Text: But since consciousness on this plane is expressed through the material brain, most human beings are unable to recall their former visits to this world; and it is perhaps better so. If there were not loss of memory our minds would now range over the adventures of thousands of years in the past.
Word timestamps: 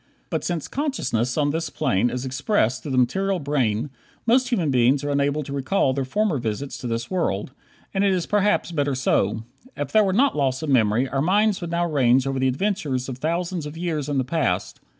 But 0.31 0.43
since 0.43 0.67
consciousness 0.67 1.37
on 1.37 1.51
this 1.51 1.69
plane 1.69 2.09
is 2.09 2.25
expressed 2.25 2.81
through 2.81 2.93
the 2.93 2.97
material 2.97 3.37
brain, 3.39 3.91
most 4.25 4.49
human 4.49 4.71
beings 4.71 5.03
are 5.03 5.11
unable 5.11 5.43
to 5.43 5.53
recall 5.53 5.93
their 5.93 6.05
former 6.05 6.39
visits 6.39 6.75
to 6.79 6.87
this 6.87 7.11
world; 7.11 7.51
and 7.93 8.03
it 8.03 8.11
is 8.11 8.25
perhaps 8.25 8.71
better 8.71 8.95
so. 8.95 9.43
If 9.77 9.91
there 9.91 10.03
were 10.03 10.11
not 10.11 10.35
loss 10.35 10.63
of 10.63 10.71
memory 10.71 11.07
our 11.07 11.21
minds 11.21 11.61
would 11.61 11.69
now 11.69 11.85
range 11.85 12.25
over 12.25 12.39
the 12.39 12.47
adventures 12.47 13.09
of 13.09 13.19
thousands 13.19 13.67
of 13.67 13.77
years 13.77 14.09
in 14.09 14.17
the 14.17 14.23
past. 14.23 14.79